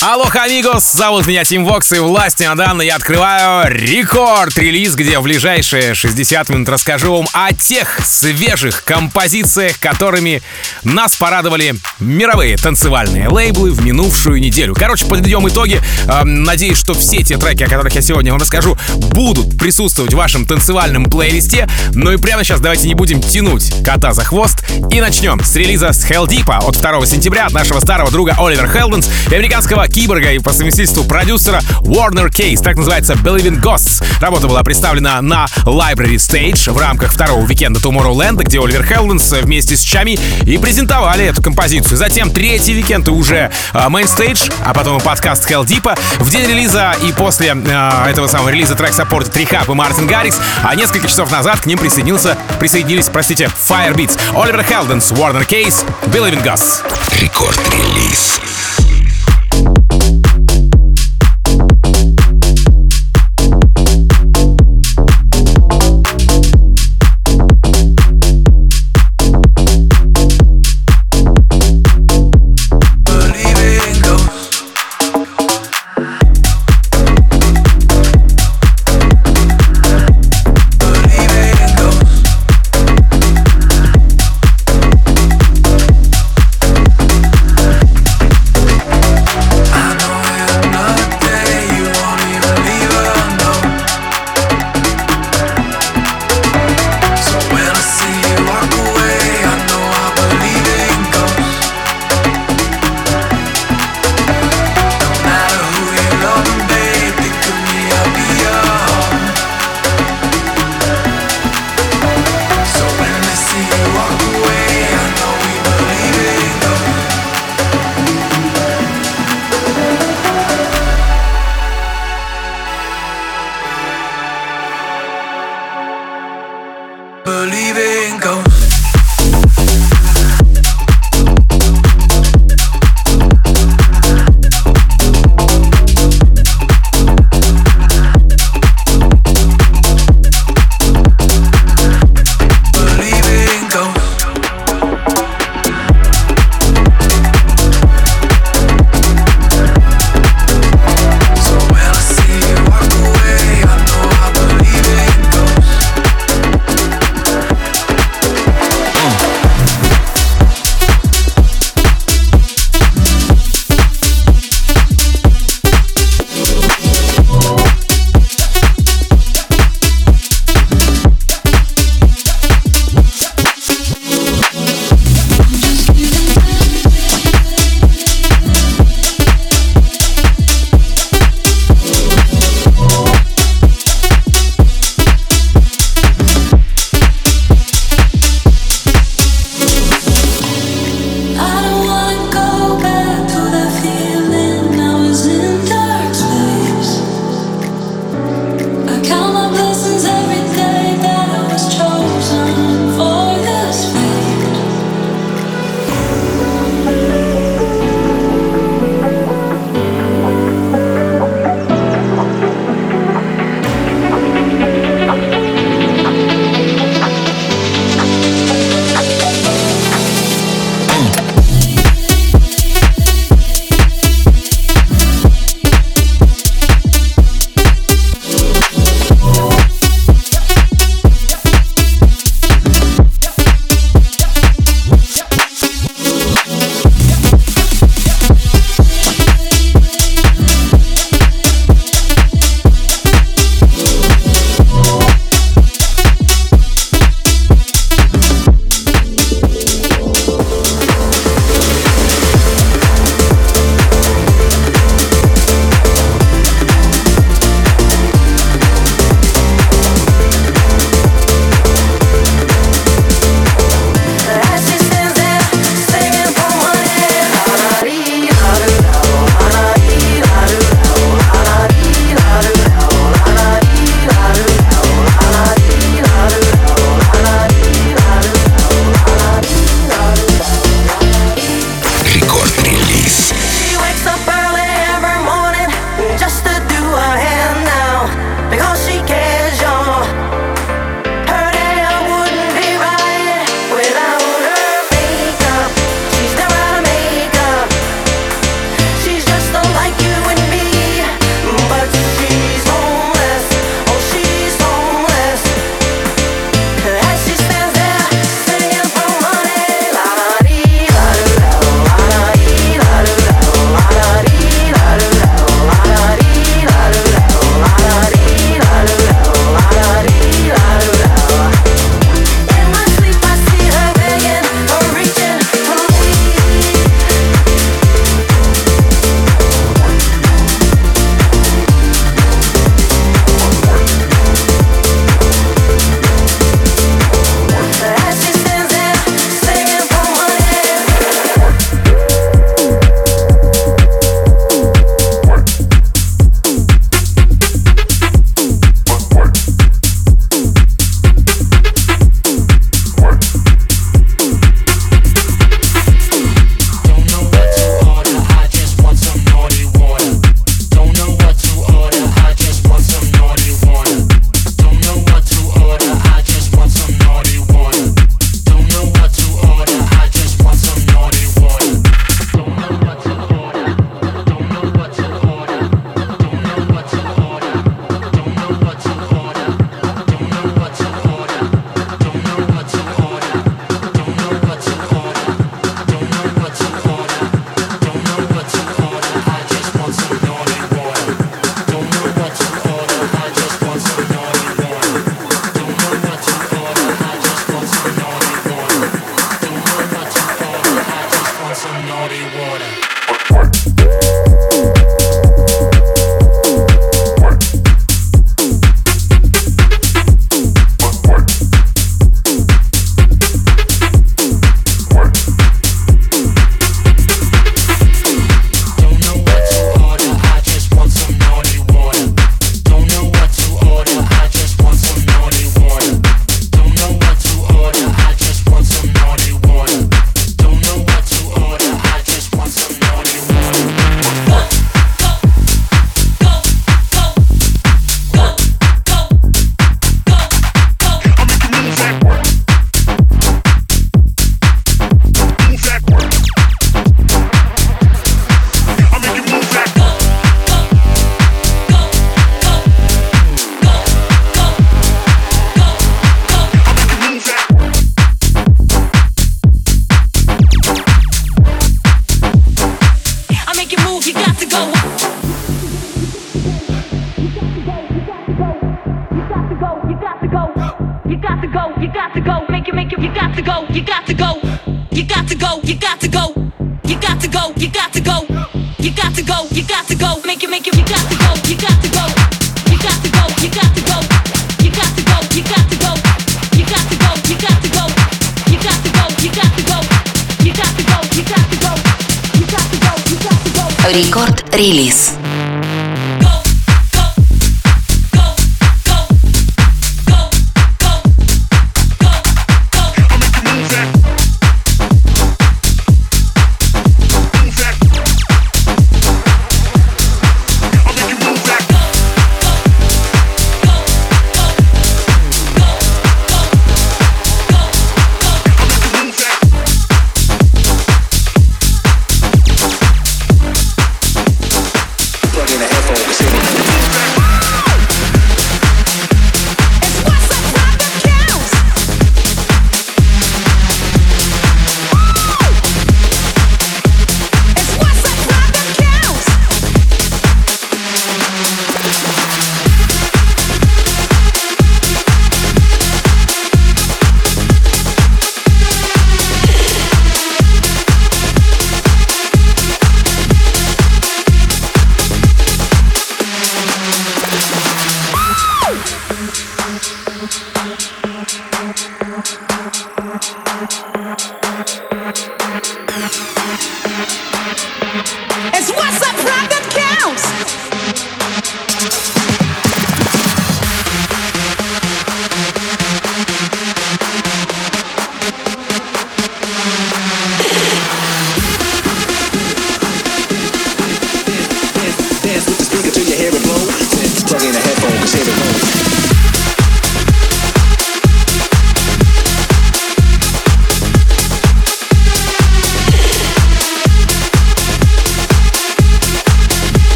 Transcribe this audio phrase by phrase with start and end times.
[0.00, 5.22] Алло, амигос, зовут меня Тим Вокс, и власти на данный я открываю рекорд-релиз, где в
[5.22, 10.40] ближайшие 60 минут расскажу вам о тех свежих композициях, которыми
[10.84, 14.72] нас порадовали мировые танцевальные лейблы в минувшую неделю.
[14.72, 15.82] Короче, подведем итоги.
[16.06, 20.16] Эм, надеюсь, что все те треки, о которых я сегодня вам расскажу, будут присутствовать в
[20.16, 21.68] вашем танцевальном плейлисте.
[21.92, 25.92] Ну и прямо сейчас давайте не будем тянуть кота за хвост и начнем с релиза
[25.92, 30.32] с Hell Deep от 2 сентября от нашего старого друга Оливер Хелденс и американского киборга
[30.32, 32.62] и по совместительству продюсера Warner Case.
[32.62, 34.04] Так называется Believing Ghosts.
[34.20, 39.76] Работа была представлена на Library Stage в рамках второго уикенда Tomorrowland, где Оливер Хелденс вместе
[39.76, 41.96] с Чами и презентовали эту композицию.
[41.96, 45.98] Затем третий уикенд и уже Main Stage, а потом и подкаст Hell Deep.
[46.18, 50.38] В день релиза и после э, этого самого релиза трек саппорт Трихап и Мартин Гаррикс,
[50.62, 56.42] а несколько часов назад к ним присоединился, присоединились, простите, Firebeats, Оливер Хелденс, Warner Case, Believing
[56.42, 56.82] Ghosts.
[57.20, 58.87] Рекорд-релиз.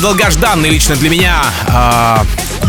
[0.00, 2.24] Долгожданный лично для меня а,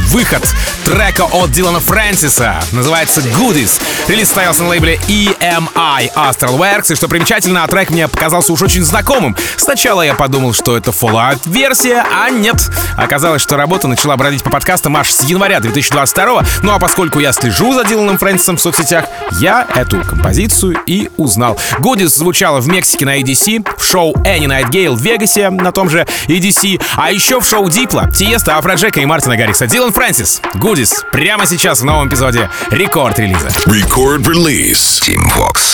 [0.07, 0.43] выход
[0.85, 2.55] трека от Дилана Фрэнсиса.
[2.71, 3.81] Называется Goodies.
[4.07, 6.93] Релиз состоялся на лейбле EMI Astral Works.
[6.93, 9.35] И что примечательно, трек мне показался уж очень знакомым.
[9.57, 12.57] Сначала я подумал, что это Fallout-версия, а нет.
[12.97, 17.33] Оказалось, что работа начала бродить по подкастам аж с января 2022 Ну а поскольку я
[17.33, 19.05] слежу за Диланом Фрэнсисом в соцсетях,
[19.39, 21.59] я эту композицию и узнал.
[21.79, 26.07] Goodies звучала в Мексике на EDC, в шоу Night Gale в Вегасе на том же
[26.27, 29.67] EDC, а еще в шоу Дипла, Тиеста, Афроджека и Мартина Гаррикса.
[29.67, 33.49] Дилан Фрэнсис, Goodies, Худис прямо сейчас в новом эпизоде рекорд релиза.
[33.65, 35.01] Рекорд релиз.
[35.01, 35.73] Team Vox.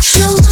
[0.00, 0.51] Show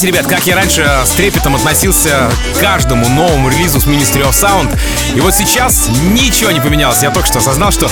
[0.00, 4.30] Знаете, ребят, как я раньше с трепетом относился к каждому новому релизу с Ministry of
[4.30, 4.74] Sound,
[5.14, 7.02] и вот сейчас ничего не поменялось.
[7.02, 7.90] Я только что осознал, что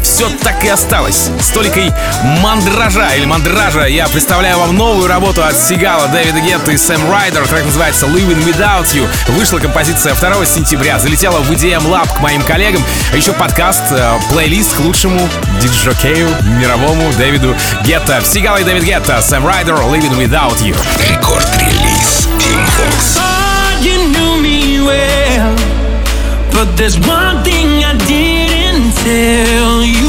[0.00, 1.30] все так и осталось.
[1.40, 1.92] С толикой
[2.40, 7.44] мандража или мандража я представляю вам новую работу от Сигала, Дэвида Гетта и Сэм Райдер.
[7.48, 9.08] Трек называется Living Without You.
[9.32, 14.20] Вышла композиция 2 сентября, залетела в EDM Lab к моим коллегам, а еще подкаст, э,
[14.30, 15.28] плейлист к лучшему
[15.63, 18.21] диджокею мировому Дэвиду Гетта.
[18.23, 20.75] Сигала и Дэвид Гетта, Сэм Райдер, Living Without You.
[21.09, 23.17] Рекорд-релиз Team Fox.
[23.17, 25.55] thought you knew me well,
[26.51, 30.02] but there's one thing I didn't tell you.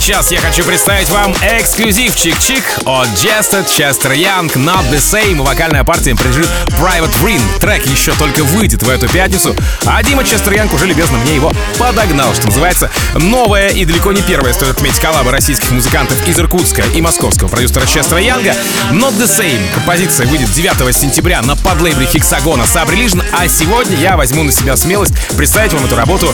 [0.00, 5.42] сейчас я хочу представить вам эксклюзив чик-чик от Jested, Chester Young, Not The Same.
[5.42, 7.40] Вокальная партия принадлежит Private Ring.
[7.60, 11.52] Трек еще только выйдет в эту пятницу, а Дима Честер Янг уже любезно мне его
[11.78, 12.90] подогнал, что называется.
[13.14, 17.84] Новая и далеко не первая, стоит отметить, коллаба российских музыкантов из Иркутска и московского продюсера
[17.84, 18.54] Честера Янга.
[18.92, 19.62] Not The Same.
[19.74, 25.12] Композиция выйдет 9 сентября на подлейбле Хексагона Сабрилижн, а сегодня я возьму на себя смелость
[25.36, 26.32] представить вам эту работу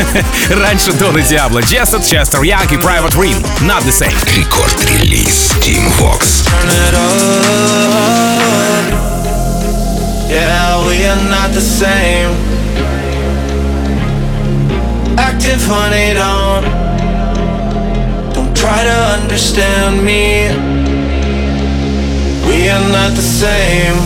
[0.50, 1.58] раньше Дона Диабло.
[1.60, 3.41] Jested, Chester Young и Private Ring.
[3.65, 4.17] Not The Same.
[4.35, 6.43] Рекорд-релиз Team Vox.
[6.43, 8.33] Turn it up.
[10.29, 12.31] Yeah, we are not the same.
[15.17, 16.65] Acting funny, don't
[18.33, 20.49] don't try to understand me.
[22.47, 23.97] We are not the same.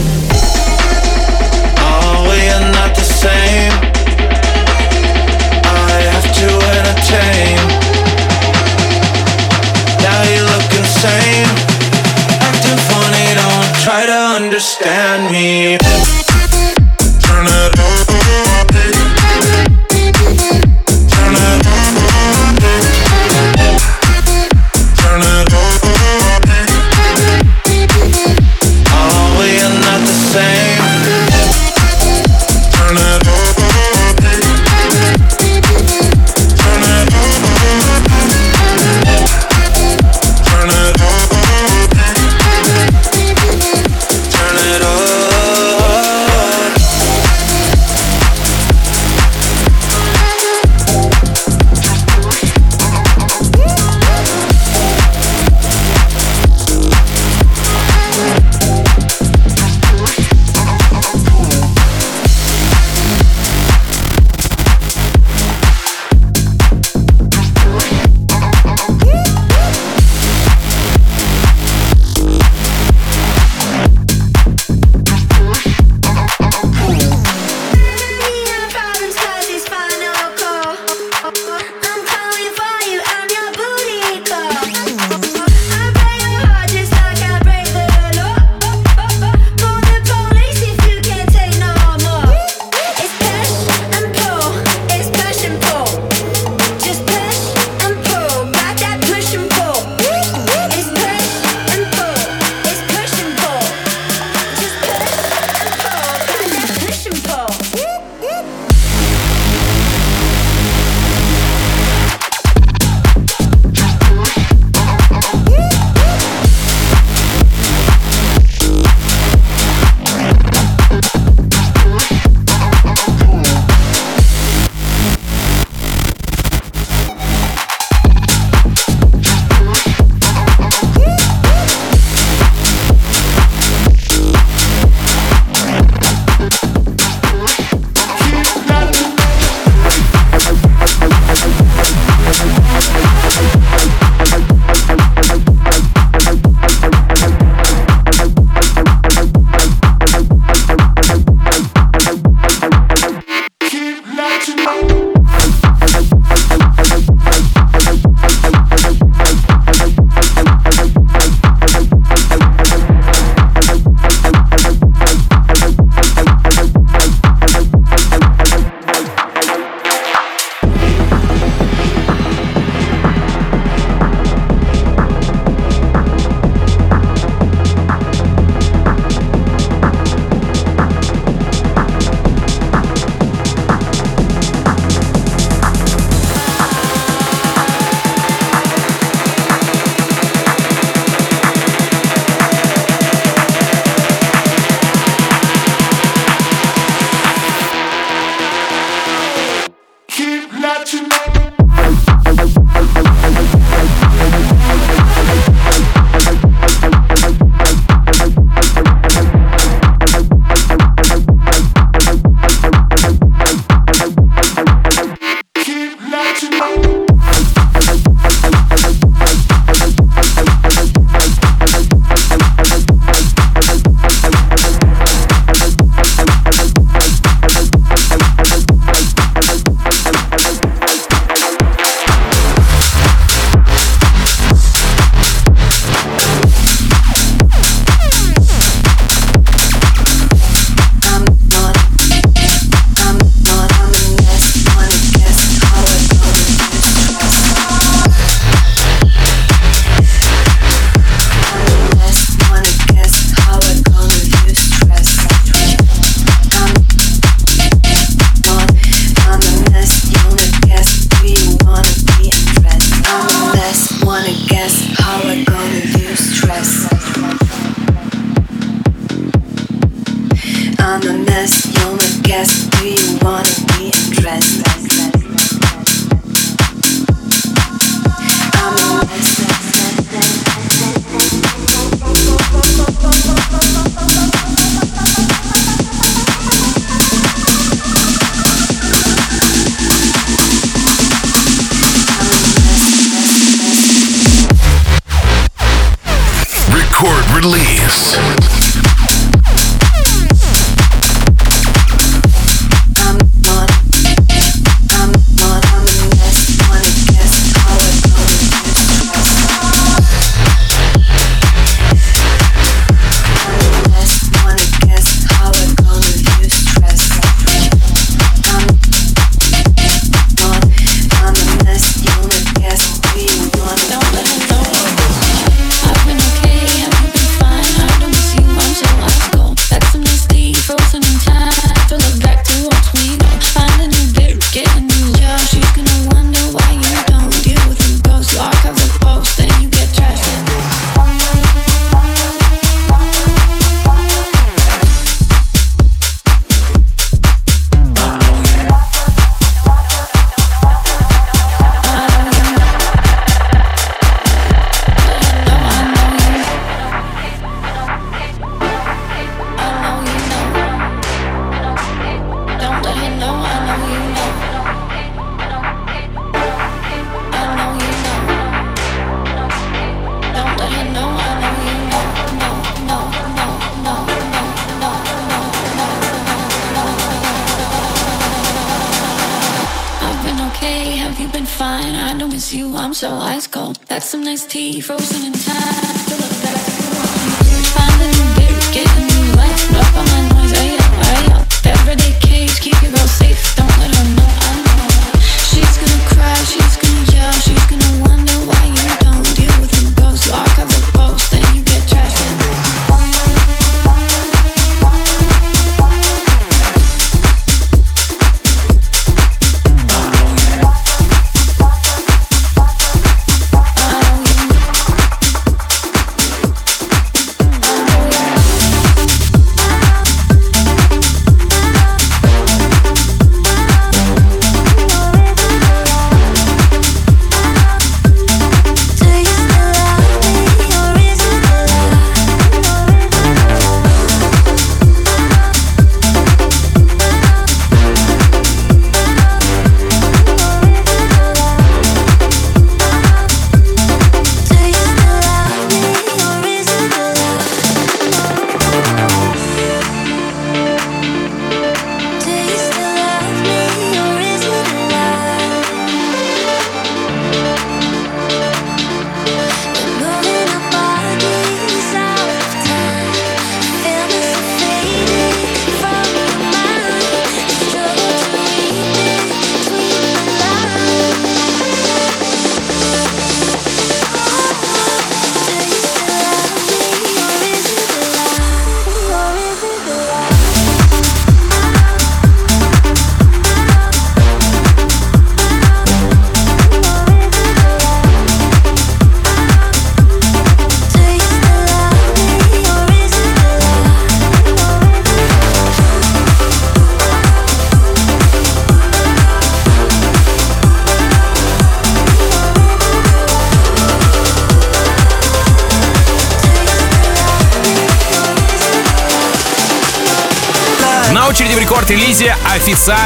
[1.87, 3.73] Oh, we are not the same.
[5.89, 7.80] I have to entertain.
[11.02, 11.46] insane.
[12.46, 15.76] Acting funny, don't try to understand me.
[17.26, 17.81] Turn it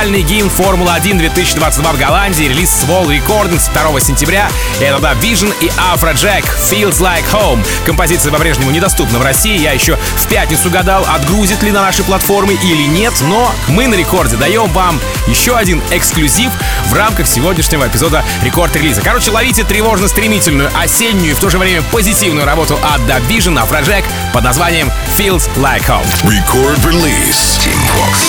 [0.07, 4.49] официальный гимн Формулы-1 2022 в Голландии, релиз Swall Recordings 2 сентября.
[4.81, 7.67] Это да, Vision и Afrojack Feels Like Home.
[7.85, 9.59] Композиция по-прежнему недоступна в России.
[9.59, 13.95] Я еще в пятницу гадал, отгрузит ли на наши платформы или нет, но мы на
[13.95, 16.53] рекорде даем вам еще один эксклюзив
[16.87, 19.01] в рамках сегодняшнего эпизода рекорд-релиза.
[19.03, 24.05] Короче, ловите тревожно-стремительную, осеннюю и в то же время позитивную работу от The Vision Afrojack
[24.33, 26.07] под названием Feels Like Home.
[26.23, 27.59] Record release.
[27.59, 27.77] Team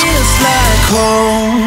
[0.02, 1.67] feels like home.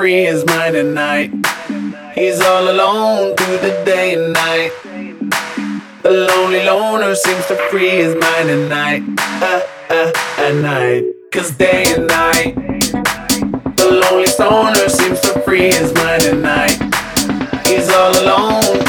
[0.00, 1.30] free his mind at night.
[2.14, 4.72] He's all alone through the day and night.
[6.02, 9.02] The lonely loner seems to free his mind at night.
[9.42, 11.04] Uh, uh, at night.
[11.30, 12.54] Cause day and night.
[13.76, 16.78] The lonely stoner seems to free his mind at night.
[17.66, 18.80] He's all alone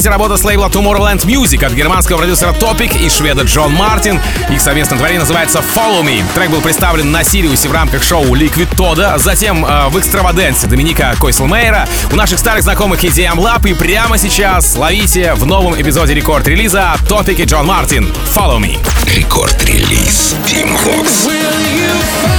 [0.00, 4.18] Record Release работа с лейбла Tomorrowland Music от германского продюсера Topic и шведа Джон Мартин.
[4.48, 6.22] Их совместное творение называется Follow Me.
[6.34, 11.14] Трек был представлен на Сириусе в рамках шоу Liquid Todd, затем э, в Extravadance Доминика
[11.20, 16.48] Койселмейра, у наших старых знакомых EDM Lab и прямо сейчас ловите в новом эпизоде Record
[16.48, 18.78] Release а Topic и Джон Мартин Follow Me.
[19.04, 20.70] Record Release Team.
[21.26, 22.29] Will you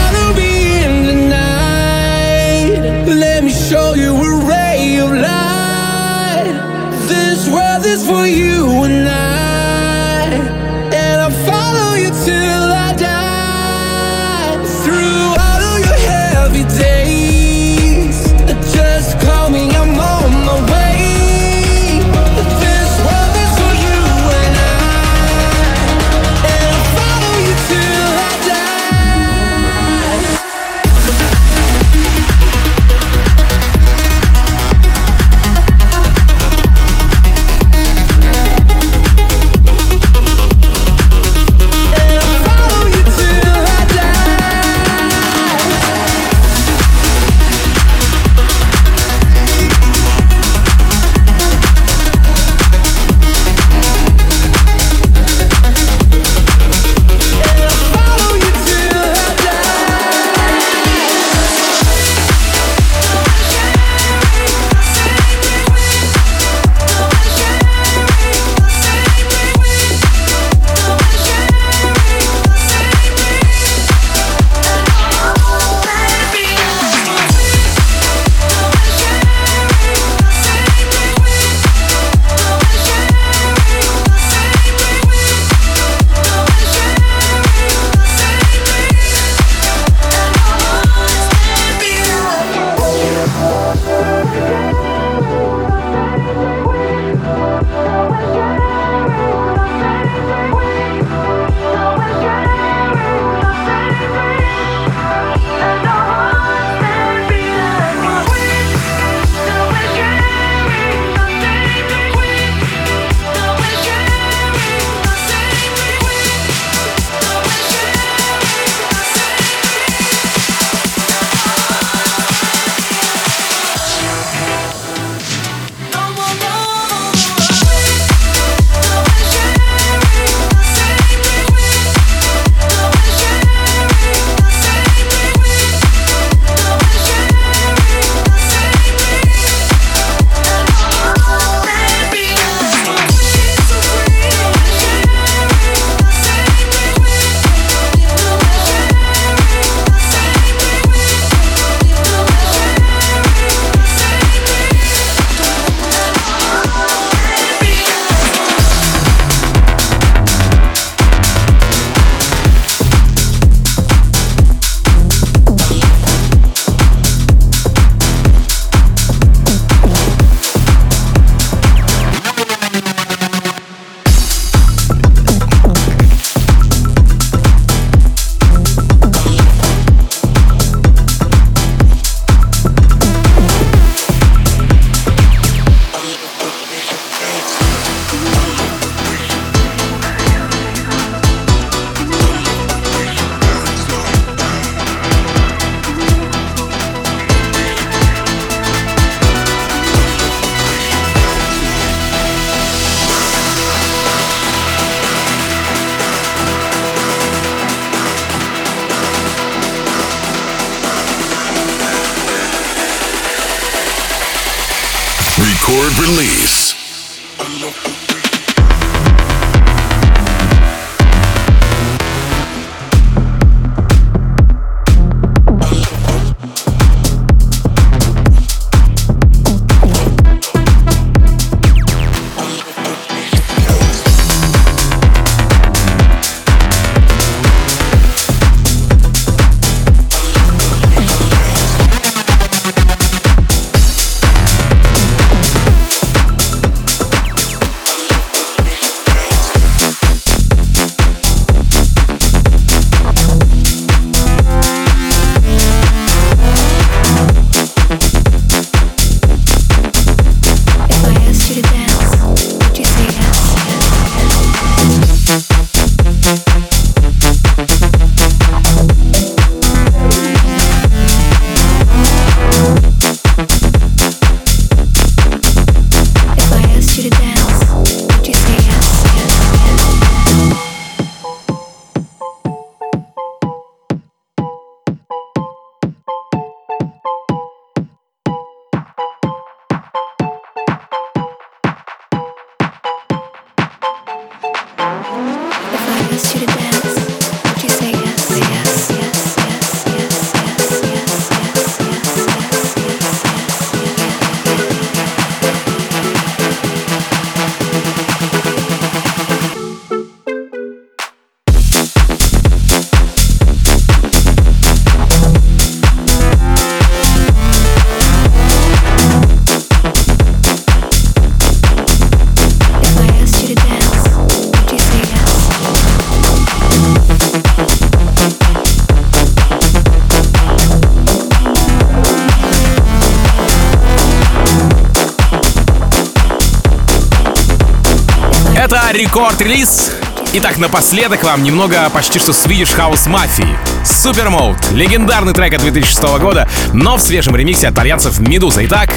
[339.21, 339.91] рекорд-релиз.
[340.33, 343.55] Итак, напоследок вам немного почти что Swedish House Mafia.
[343.83, 344.73] Super Mode.
[344.73, 348.65] Легендарный трек от 2006 года, но в свежем ремиксе от итальянцев Медуза.
[348.65, 348.89] Итак,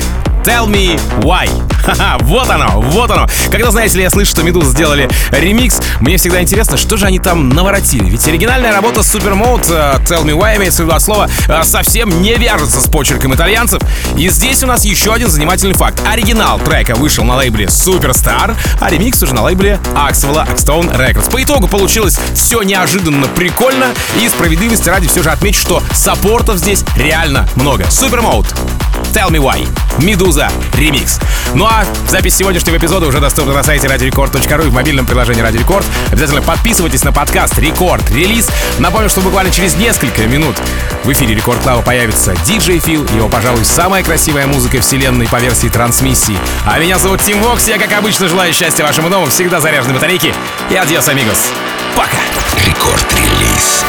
[0.43, 1.74] Tell Me Why.
[1.85, 3.26] Ха-ха, вот оно, вот оно.
[3.51, 7.18] Когда, знаете ли, я слышу, что Медуза сделали ремикс, мне всегда интересно, что же они
[7.18, 8.09] там наворотили.
[8.09, 12.22] Ведь оригинальная работа Super Mode, э, Tell Me Why, имеется в виду от э, совсем
[12.22, 13.82] не вяжется с почерком итальянцев.
[14.16, 16.01] И здесь у нас еще один занимательный факт.
[16.11, 21.30] Оригинал трека вышел на лейбле Superstar, а ремикс уже на лейбле Axwell Axstone Records.
[21.30, 26.57] По итогу получилось все неожиданно прикольно, и справедливости ради все же отмечу, что support ов
[26.57, 27.85] здесь реально много.
[27.85, 28.74] Supermode.
[29.12, 29.68] Tell Me Why.
[29.99, 30.51] Meduza.
[30.74, 31.20] Ремикс.
[31.55, 35.64] Ну а запись сегодняшнего эпизода уже доступна на сайте radiorecord.ru и в мобильном приложении Radio
[35.64, 35.84] Record.
[36.11, 38.49] Обязательно подписывайтесь на подкаст Record Release.
[38.78, 40.57] Напомню, что буквально через несколько минут
[41.05, 43.07] в эфире Record Club а появится DJ Feel.
[43.14, 46.39] Его, пожалуй, самая красивая музыка вселенной по версии Trancemission.
[46.66, 47.68] А меня зовут Тим Вокс.
[47.68, 50.34] Я, как обычно, желаю счастья вашему дому, всегда заряженной батарейки.
[50.70, 51.50] И адьос, амигос.
[51.94, 52.18] Пока.
[52.66, 53.84] Рекорд релиз.